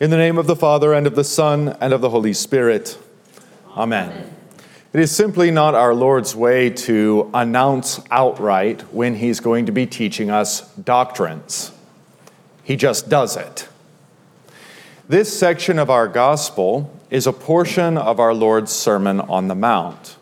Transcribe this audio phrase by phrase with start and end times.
[0.00, 2.96] In the name of the Father, and of the Son, and of the Holy Spirit.
[3.76, 4.34] Amen.
[4.94, 9.84] It is simply not our Lord's way to announce outright when He's going to be
[9.84, 11.72] teaching us doctrines.
[12.64, 13.68] He just does it.
[15.06, 20.16] This section of our gospel is a portion of our Lord's Sermon on the Mount.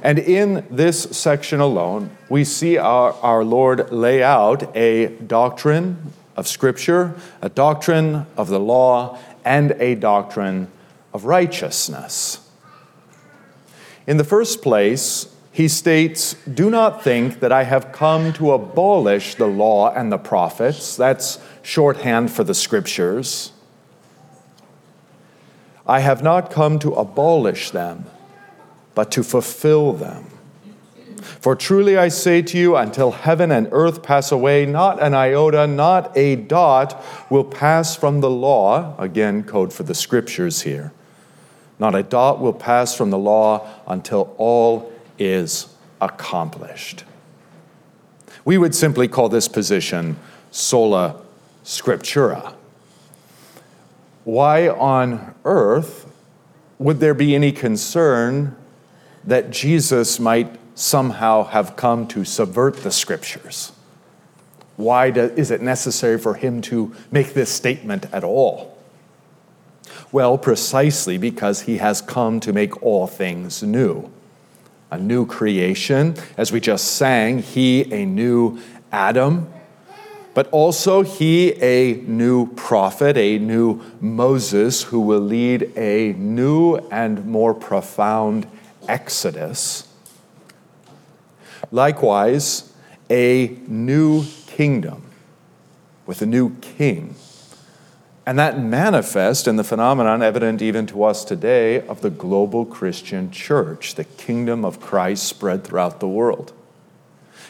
[0.00, 6.48] And in this section alone, we see our, our Lord lay out a doctrine of
[6.48, 10.68] Scripture, a doctrine of the law, and a doctrine
[11.12, 12.48] of righteousness.
[14.06, 19.34] In the first place, he states, Do not think that I have come to abolish
[19.34, 20.96] the law and the prophets.
[20.96, 23.52] That's shorthand for the scriptures.
[25.86, 28.06] I have not come to abolish them,
[28.94, 30.31] but to fulfill them.
[31.22, 35.66] For truly I say to you, until heaven and earth pass away, not an iota,
[35.66, 38.94] not a dot will pass from the law.
[38.98, 40.92] Again, code for the scriptures here.
[41.78, 47.04] Not a dot will pass from the law until all is accomplished.
[48.44, 50.16] We would simply call this position
[50.50, 51.22] sola
[51.64, 52.54] scriptura.
[54.24, 56.06] Why on earth
[56.78, 58.56] would there be any concern
[59.24, 63.72] that Jesus might somehow have come to subvert the scriptures?
[64.76, 68.76] Why do, is it necessary for him to make this statement at all?
[70.10, 74.10] Well, precisely because he has come to make all things new.
[74.90, 78.58] A new creation, as we just sang, he a new
[78.90, 79.50] Adam,
[80.34, 87.24] but also he a new prophet, a new Moses who will lead a new and
[87.26, 88.46] more profound
[88.88, 89.88] exodus.
[91.70, 92.72] Likewise,
[93.08, 95.02] a new kingdom
[96.06, 97.14] with a new king
[98.24, 103.30] and that manifests in the phenomenon evident even to us today of the global Christian
[103.30, 106.52] church, the kingdom of Christ spread throughout the world.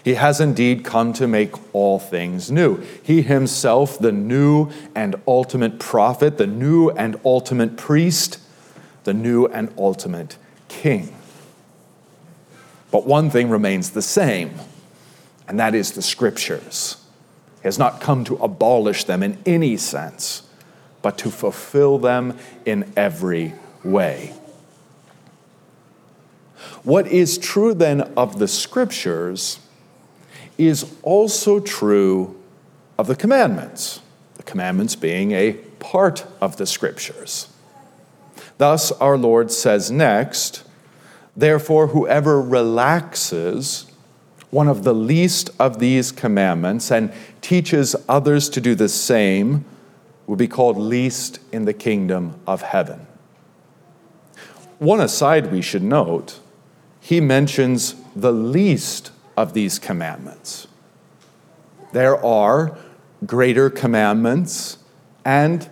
[0.03, 2.83] He has indeed come to make all things new.
[3.03, 8.39] He himself, the new and ultimate prophet, the new and ultimate priest,
[9.05, 10.39] the new and ultimate
[10.69, 11.15] king.
[12.93, 14.55] But one thing remains the same,
[15.49, 17.05] and that is the scriptures.
[17.57, 20.43] He has not come to abolish them in any sense
[21.03, 23.55] but to fulfill them in every
[23.85, 24.33] way.
[26.85, 29.59] What is true then of the scriptures
[30.57, 32.41] is also true
[32.99, 34.01] of the commandments,
[34.37, 37.49] the commandments being a part of the scriptures.
[38.59, 40.63] Thus, our Lord says next,
[41.37, 43.87] Therefore, whoever relaxes
[44.51, 47.11] one of the least of these commandments and
[47.41, 49.65] teaches others to do the same
[50.27, 53.07] will be called least in the kingdom of heaven.
[54.79, 56.39] One aside we should note,
[57.01, 60.69] he mentions the least of these commandments.
[61.93, 62.77] There are
[63.25, 64.77] greater commandments
[65.25, 65.69] and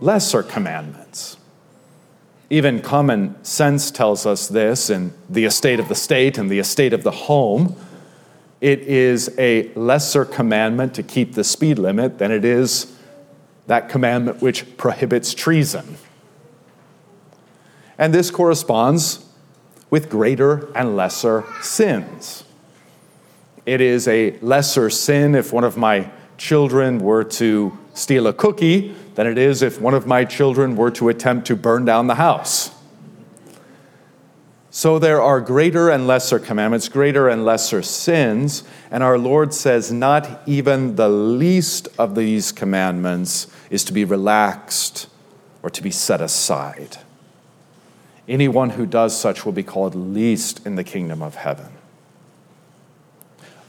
[0.00, 1.37] lesser commandments.
[2.50, 6.92] Even common sense tells us this in the estate of the state and the estate
[6.92, 7.76] of the home.
[8.60, 12.96] It is a lesser commandment to keep the speed limit than it is
[13.66, 15.96] that commandment which prohibits treason.
[17.98, 19.26] And this corresponds
[19.90, 22.44] with greater and lesser sins.
[23.66, 28.94] It is a lesser sin if one of my children were to steal a cookie
[29.16, 32.14] than it is if one of my children were to attempt to burn down the
[32.14, 32.70] house.
[34.70, 38.62] So there are greater and lesser commandments, greater and lesser sins,
[38.92, 45.08] and our Lord says not even the least of these commandments is to be relaxed
[45.64, 46.98] or to be set aside.
[48.28, 51.72] Anyone who does such will be called least in the kingdom of heaven.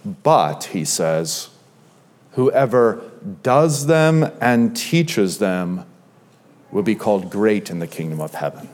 [0.05, 1.49] But, he says,
[2.31, 3.01] whoever
[3.43, 5.85] does them and teaches them
[6.71, 8.69] will be called great in the kingdom of heaven.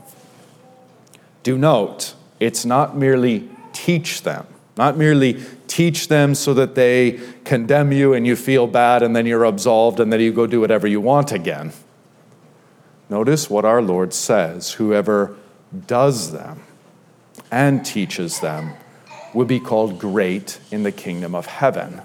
[1.43, 4.45] Do note, it's not merely teach them,
[4.77, 9.25] not merely teach them so that they condemn you and you feel bad and then
[9.25, 11.71] you're absolved and then you go do whatever you want again.
[13.09, 15.35] Notice what our Lord says whoever
[15.87, 16.63] does them
[17.51, 18.73] and teaches them
[19.33, 22.01] will be called great in the kingdom of heaven.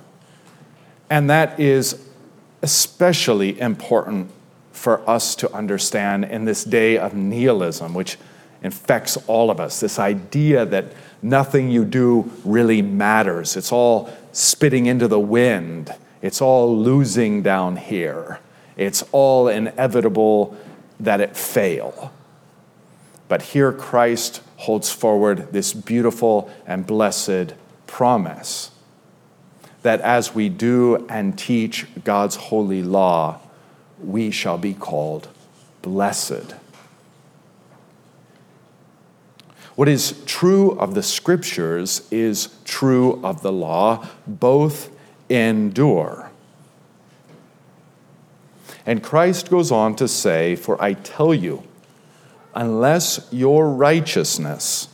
[1.11, 2.07] And that is
[2.63, 4.31] especially important
[4.73, 8.17] for us to understand in this day of nihilism, which
[8.63, 9.81] infects all of us.
[9.81, 16.41] This idea that nothing you do really matters, it's all spitting into the wind, it's
[16.41, 18.39] all losing down here,
[18.77, 20.57] it's all inevitable
[21.01, 22.13] that it fail.
[23.29, 27.55] But here Christ holds forward this beautiful and blessed
[27.87, 28.71] promise
[29.83, 33.41] that as we do and teach God's holy law,
[34.03, 35.29] we shall be called
[35.83, 36.55] blessed.
[39.75, 44.91] What is true of the scriptures is true of the law, both
[45.31, 46.31] endure.
[48.85, 51.63] And Christ goes on to say, For I tell you,
[52.55, 54.89] unless your righteousness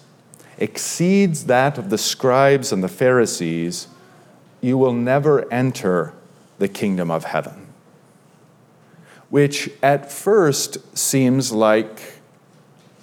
[0.58, 3.88] exceeds that of the scribes and the Pharisees,
[4.60, 6.12] you will never enter
[6.58, 7.66] the kingdom of heaven.
[9.28, 12.00] Which at first seems like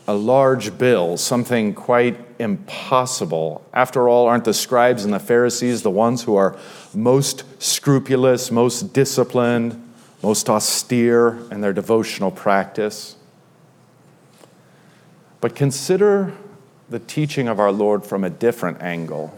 [0.07, 3.65] a large bill, something quite impossible.
[3.73, 6.57] After all, aren't the scribes and the Pharisees the ones who are
[6.93, 9.81] most scrupulous, most disciplined,
[10.21, 13.15] most austere in their devotional practice?
[15.39, 16.33] But consider
[16.89, 19.37] the teaching of our Lord from a different angle.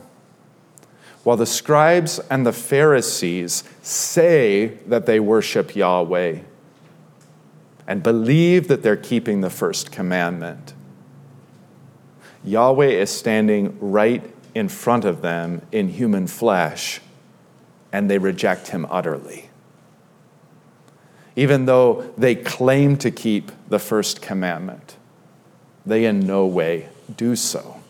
[1.25, 6.41] While the scribes and the Pharisees say that they worship Yahweh,
[7.87, 10.75] and believe that they're keeping the first commandment.
[12.43, 14.23] Yahweh is standing right
[14.53, 17.01] in front of them in human flesh,
[17.91, 19.49] and they reject him utterly.
[21.35, 24.95] Even though they claim to keep the first commandment,
[25.87, 27.81] they in no way do so.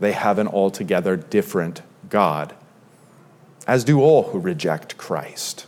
[0.00, 1.80] They have an altogether different
[2.12, 2.54] God,
[3.66, 5.66] as do all who reject Christ.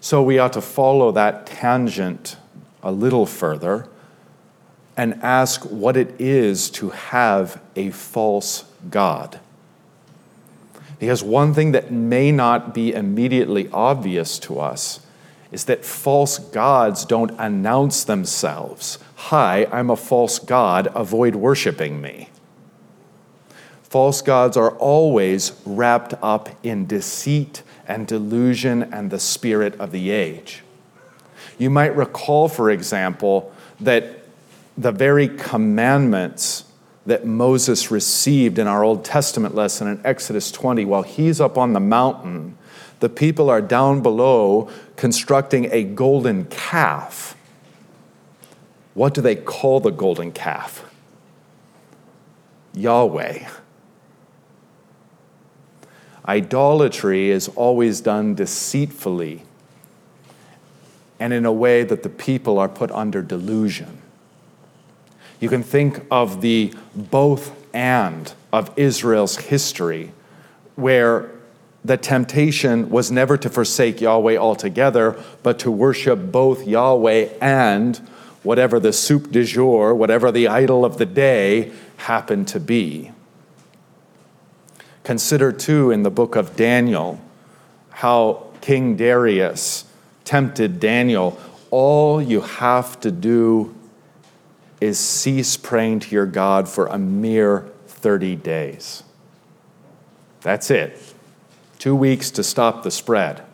[0.00, 2.36] So we ought to follow that tangent
[2.82, 3.88] a little further
[4.96, 9.38] and ask what it is to have a false God.
[10.98, 15.06] Because one thing that may not be immediately obvious to us
[15.52, 18.98] is that false gods don't announce themselves
[19.30, 22.28] Hi, I'm a false God, avoid worshiping me.
[23.88, 30.10] False gods are always wrapped up in deceit and delusion and the spirit of the
[30.10, 30.64] age.
[31.56, 34.24] You might recall, for example, that
[34.76, 36.64] the very commandments
[37.06, 41.72] that Moses received in our Old Testament lesson in Exodus 20, while he's up on
[41.72, 42.58] the mountain,
[42.98, 47.36] the people are down below constructing a golden calf.
[48.94, 50.90] What do they call the golden calf?
[52.74, 53.46] Yahweh.
[56.28, 59.42] Idolatry is always done deceitfully
[61.18, 63.98] and in a way that the people are put under delusion.
[65.40, 70.12] You can think of the both and of Israel's history,
[70.76, 71.30] where
[71.84, 77.96] the temptation was never to forsake Yahweh altogether, but to worship both Yahweh and
[78.42, 83.12] whatever the soup du jour, whatever the idol of the day happened to be.
[85.06, 87.20] Consider, too, in the book of Daniel,
[87.90, 89.84] how King Darius
[90.24, 91.38] tempted Daniel.
[91.70, 93.72] All you have to do
[94.80, 99.04] is cease praying to your God for a mere 30 days.
[100.40, 101.00] That's it.
[101.78, 103.44] Two weeks to stop the spread.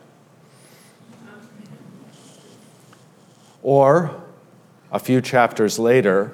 [3.61, 4.23] Or,
[4.91, 6.33] a few chapters later,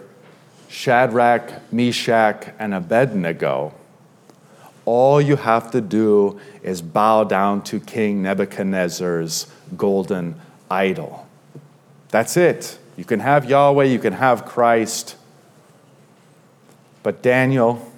[0.70, 3.74] Shadrach, Meshach, and Abednego
[4.86, 10.36] all you have to do is bow down to King Nebuchadnezzar's golden
[10.70, 11.28] idol.
[12.10, 12.78] That's it.
[12.98, 15.16] You can have Yahweh, you can have Christ.
[17.04, 17.92] But Daniel,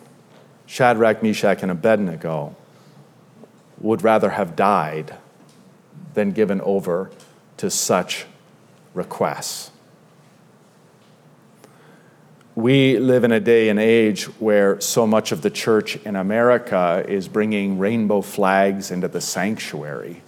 [0.68, 2.56] Shadrach, Meshach, and Abednego
[3.80, 5.16] would rather have died
[6.14, 7.10] than given over
[7.58, 8.26] to such
[8.94, 9.72] requests.
[12.56, 17.06] We live in a day and age where so much of the church in America
[17.08, 20.22] is bringing rainbow flags into the sanctuary.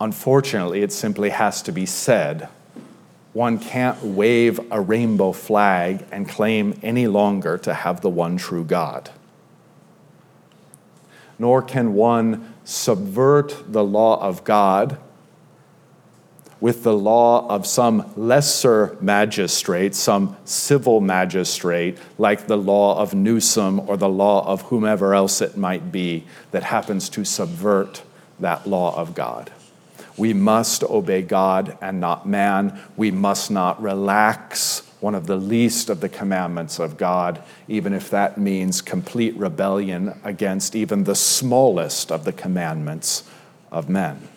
[0.00, 2.48] Unfortunately, it simply has to be said.
[3.32, 8.64] One can't wave a rainbow flag and claim any longer to have the one true
[8.64, 9.10] God.
[11.40, 14.98] Nor can one subvert the law of God
[16.62, 23.80] with the law of some lesser magistrate, some civil magistrate, like the law of Newsom
[23.80, 28.04] or the law of whomever else it might be that happens to subvert
[28.38, 29.50] that law of God.
[30.16, 32.78] We must obey God and not man.
[32.96, 38.08] We must not relax one of the least of the commandments of God, even if
[38.10, 43.24] that means complete rebellion against even the smallest of the commandments
[43.72, 44.28] of men.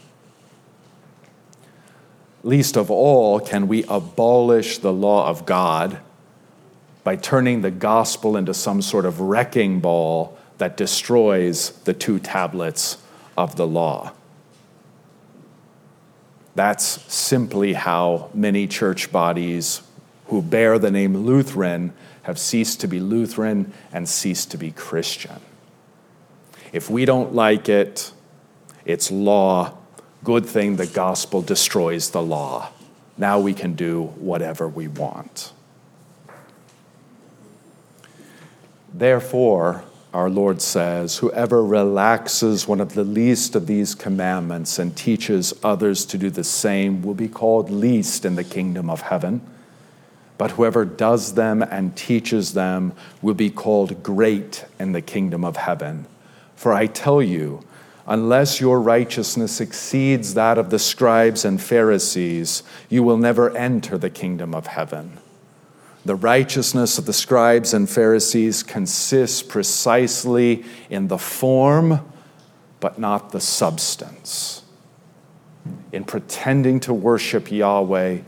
[2.46, 6.00] Least of all, can we abolish the law of God
[7.04, 12.98] by turning the gospel into some sort of wrecking ball that destroys the two tablets
[13.38, 14.14] of the law.
[16.56, 19.82] That's simply how many church bodies
[20.28, 25.40] who bear the name Lutheran have ceased to be Lutheran and ceased to be Christian.
[26.72, 28.12] If we don't like it,
[28.86, 29.78] it's law.
[30.26, 32.72] Good thing the gospel destroys the law.
[33.16, 35.54] Now we can do whatever we want.
[38.92, 39.84] Therefore,
[40.16, 46.06] our Lord says, Whoever relaxes one of the least of these commandments and teaches others
[46.08, 49.42] to do the same will be called least in the kingdom of heaven.
[50.40, 55.58] But whoever does them and teaches them will be called great in the kingdom of
[55.58, 56.08] heaven.
[56.56, 57.64] For I tell you,
[58.08, 64.10] unless your righteousness exceeds that of the scribes and Pharisees, you will never enter the
[64.10, 65.20] kingdom of heaven.
[66.06, 72.00] The righteousness of the scribes and Pharisees consists precisely in the form,
[72.80, 74.62] but not the substance.
[75.92, 78.20] In pretending to worship Yahweh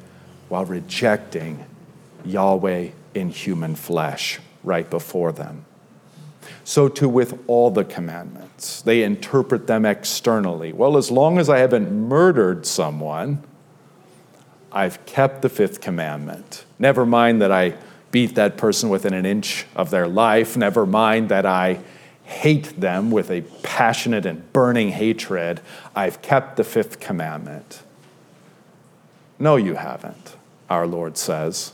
[0.49, 1.65] while rejecting
[2.25, 5.66] Yahweh in human flesh right before them.
[6.63, 10.73] So, too, with all the commandments, they interpret them externally.
[10.73, 13.43] Well, as long as I haven't murdered someone,
[14.71, 16.65] I've kept the fifth commandment.
[16.77, 17.75] Never mind that I
[18.11, 20.57] beat that person within an inch of their life.
[20.57, 21.79] Never mind that I
[22.23, 25.61] hate them with a passionate and burning hatred.
[25.95, 27.83] I've kept the fifth commandment.
[29.39, 30.35] No, you haven't,
[30.69, 31.73] our Lord says.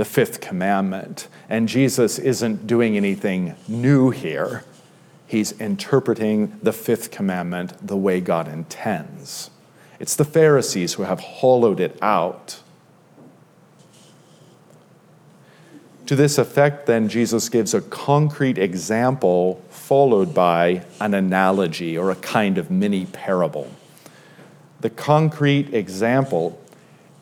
[0.00, 1.28] the fifth commandment.
[1.50, 4.64] And Jesus isn't doing anything new here,
[5.26, 9.50] he's interpreting the fifth commandment the way God intends.
[9.98, 12.62] It's the Pharisees who have hollowed it out.
[16.06, 22.16] To this effect, then, Jesus gives a concrete example followed by an analogy or a
[22.16, 23.70] kind of mini parable.
[24.80, 26.58] The concrete example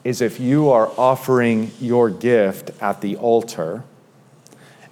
[0.04, 3.84] is if you are offering your gift at the altar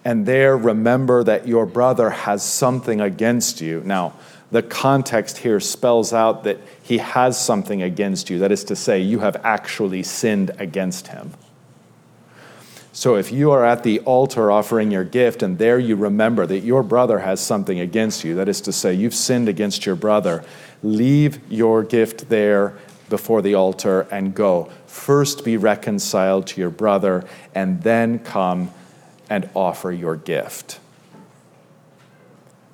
[0.06, 3.82] and there remember that your brother has something against you.
[3.84, 4.12] Now,
[4.52, 8.38] the context here spells out that he has something against you.
[8.38, 11.32] That is to say, you have actually sinned against him.
[12.92, 16.60] So if you are at the altar offering your gift and there you remember that
[16.60, 20.44] your brother has something against you, that is to say, you've sinned against your brother,
[20.84, 24.70] leave your gift there before the altar and go.
[24.86, 28.70] First be reconciled to your brother and then come
[29.28, 30.80] and offer your gift.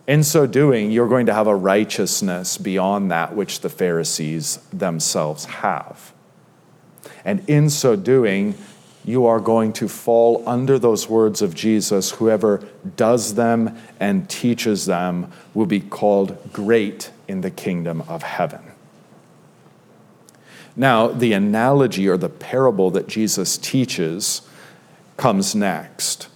[0.06, 5.44] In so doing, you're going to have a righteousness beyond that which the Pharisees themselves
[5.44, 6.12] have.
[7.24, 8.56] And in so doing,
[9.04, 14.86] you are going to fall under those words of Jesus whoever does them and teaches
[14.86, 18.71] them will be called great in the kingdom of heaven.
[20.74, 24.42] Now, the analogy or the parable that Jesus teaches
[25.16, 26.28] comes next.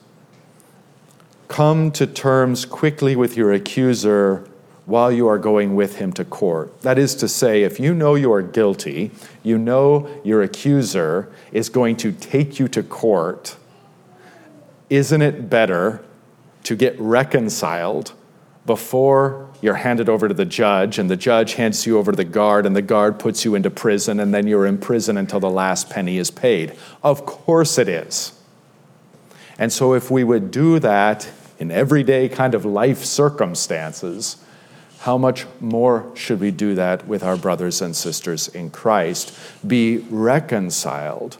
[1.48, 4.48] Come to terms quickly with your accuser
[4.84, 6.80] while you are going with him to court.
[6.82, 9.10] That is to say, if you know you are guilty,
[9.42, 13.56] you know your accuser is going to take you to court,
[14.88, 16.04] isn't it better
[16.64, 18.12] to get reconciled
[18.66, 22.24] before you're handed over to the judge and the judge hands you over to the
[22.24, 25.50] guard and the guard puts you into prison and then you're in prison until the
[25.50, 26.76] last penny is paid?
[27.02, 28.32] Of course it is.
[29.58, 34.36] And so, if we would do that in everyday kind of life circumstances,
[35.00, 39.38] how much more should we do that with our brothers and sisters in Christ?
[39.66, 41.38] Be reconciled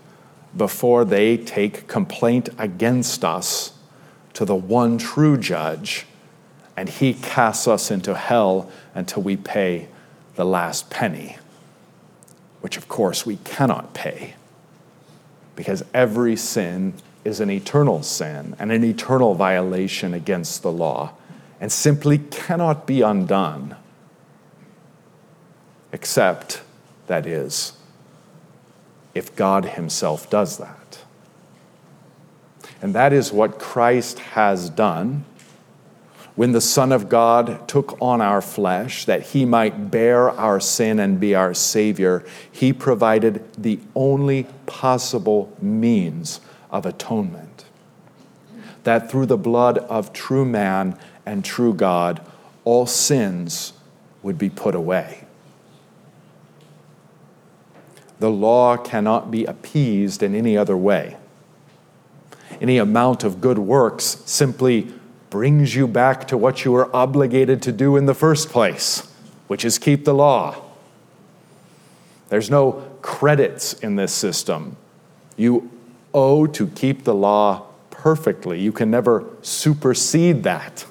[0.57, 3.73] before they take complaint against us
[4.35, 6.07] to the one true judge,
[6.77, 9.89] and he casts us into hell until we pay
[10.35, 11.37] the last penny,
[12.61, 14.35] which of course we cannot pay
[15.57, 16.93] because every sin
[17.25, 21.13] is an eternal sin and an eternal violation against the law
[21.61, 23.75] and simply cannot be undone,
[25.91, 26.61] except,
[27.07, 27.73] that is,
[29.15, 31.03] if God Himself does that.
[32.83, 35.25] And that is what Christ has done
[36.37, 41.01] when the Son of God took on our flesh that he might bear our sin
[41.01, 42.25] and be our Savior.
[42.53, 46.41] He provided the only possible means
[46.71, 47.65] of atonement.
[48.85, 52.21] That through the blood of true man and true God,
[52.65, 53.73] all sins
[54.23, 55.25] would be put away.
[58.19, 61.17] The law cannot be appeased in any other way.
[62.61, 64.93] Any amount of good works simply
[65.31, 69.11] brings you back to what you were obligated to do in the first place,
[69.47, 70.63] which is keep the law.
[72.29, 74.77] There's no credits in this system.
[75.37, 75.71] You
[76.13, 78.61] owe to keep the law perfectly.
[78.61, 80.85] You can never supersede that.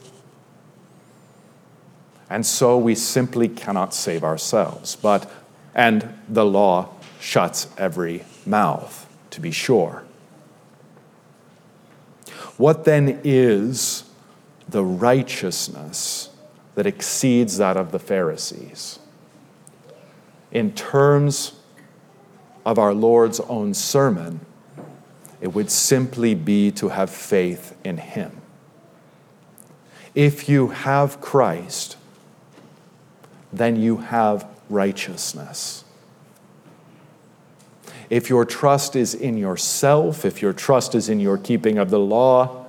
[2.30, 4.96] And so we simply cannot save ourselves.
[4.96, 5.30] But,
[5.74, 6.90] and the law
[7.20, 10.04] shuts every mouth, to be sure.
[12.58, 14.05] What then is
[14.68, 16.30] the righteousness
[16.76, 19.00] that exceeds that of the Pharisees?
[20.52, 21.54] In terms
[22.66, 24.40] of our Lord's own sermon,
[25.42, 28.42] it would simply be to have faith in Him.
[30.16, 31.98] If you have Christ,
[33.52, 35.84] then you have righteousness.
[38.10, 42.00] If your trust is in yourself, if your trust is in your keeping of the
[42.00, 42.65] law,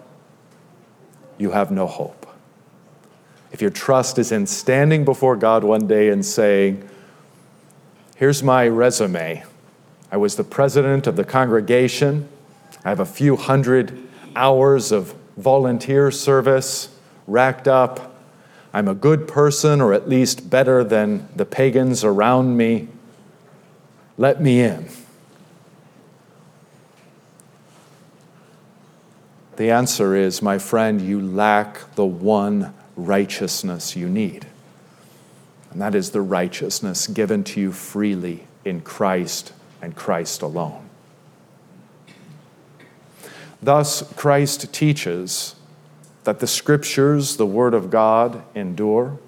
[1.39, 2.27] you have no hope.
[3.53, 6.89] If your trust is in standing before God one day and saying,
[8.17, 9.45] Here's my resume.
[10.11, 12.29] I was the president of the congregation.
[12.85, 18.15] I have a few hundred hours of volunteer service racked up.
[18.73, 22.89] I'm a good person, or at least better than the pagans around me.
[24.17, 24.89] Let me in.
[29.57, 34.47] The answer is, my friend, you lack the one righteousness you need.
[35.71, 40.89] And that is the righteousness given to you freely in Christ and Christ alone.
[43.63, 45.55] Thus, Christ teaches
[46.25, 49.19] that the scriptures, the Word of God, endure.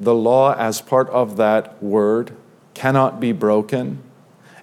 [0.00, 2.32] The law, as part of that Word,
[2.74, 4.02] cannot be broken,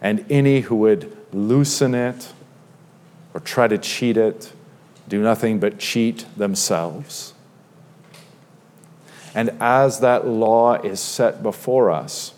[0.02, 2.34] and any who would loosen it
[3.34, 4.52] or try to cheat it
[5.08, 7.34] do nothing but cheat themselves.
[9.34, 12.34] And as that law is set before us,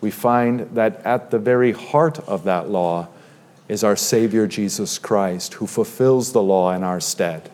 [0.00, 3.08] we find that at the very heart of that law
[3.68, 7.50] is our Savior Jesus Christ, who fulfills the law in our stead.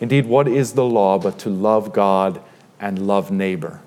[0.00, 2.40] Indeed, what is the law but to love God
[2.78, 3.80] and love neighbor?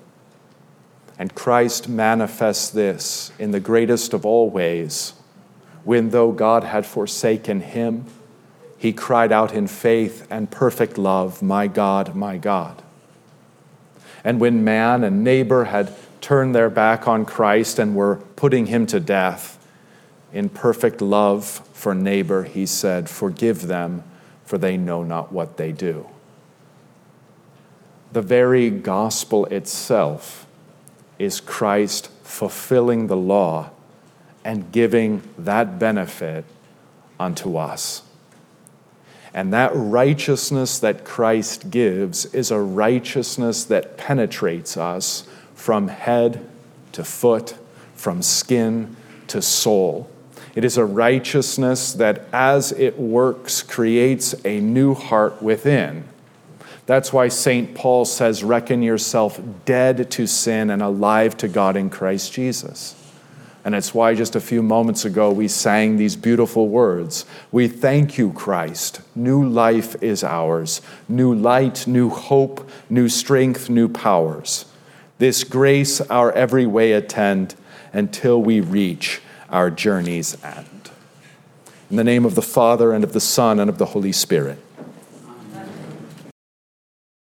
[1.18, 5.14] And Christ manifests this in the greatest of all ways,
[5.84, 8.04] when though God had forsaken him,
[8.78, 12.82] he cried out in faith and perfect love, My God, my God.
[14.24, 18.86] And when man and neighbor had turned their back on Christ and were putting him
[18.86, 19.58] to death,
[20.32, 24.04] in perfect love for neighbor, he said, Forgive them,
[24.44, 26.08] for they know not what they do.
[28.12, 30.46] The very gospel itself
[31.18, 33.70] is Christ fulfilling the law
[34.44, 36.44] and giving that benefit
[37.18, 38.02] unto us.
[39.34, 46.46] And that righteousness that Christ gives is a righteousness that penetrates us from head
[46.92, 47.56] to foot,
[47.94, 48.96] from skin
[49.28, 50.10] to soul.
[50.54, 56.04] It is a righteousness that, as it works, creates a new heart within.
[56.86, 57.74] That's why St.
[57.74, 62.97] Paul says, Reckon yourself dead to sin and alive to God in Christ Jesus.
[63.68, 67.26] And it's why just a few moments ago we sang these beautiful words.
[67.52, 69.02] We thank you, Christ.
[69.14, 74.64] New life is ours, new light, new hope, new strength, new powers.
[75.18, 77.56] This grace our every way attend
[77.92, 80.90] until we reach our journey's end.
[81.90, 84.58] In the name of the Father, and of the Son, and of the Holy Spirit.